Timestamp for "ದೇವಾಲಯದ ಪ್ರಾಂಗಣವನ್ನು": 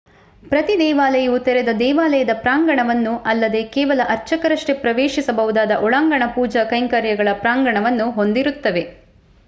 1.81-3.13